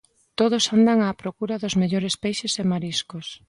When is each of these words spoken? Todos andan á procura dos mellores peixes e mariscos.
Todos 0.39 0.63
andan 0.75 0.99
á 1.07 1.07
procura 1.21 1.61
dos 1.63 1.77
mellores 1.81 2.15
peixes 2.23 2.53
e 2.61 2.63
mariscos. 2.71 3.27